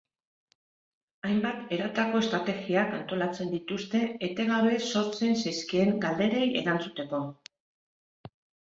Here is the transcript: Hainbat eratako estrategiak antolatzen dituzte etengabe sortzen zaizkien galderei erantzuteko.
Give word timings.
Hainbat 1.27 1.75
eratako 1.77 2.21
estrategiak 2.25 2.97
antolatzen 3.01 3.53
dituzte 3.57 4.03
etengabe 4.31 4.83
sortzen 4.95 5.41
zaizkien 5.45 5.97
galderei 6.09 6.45
erantzuteko. 6.65 7.25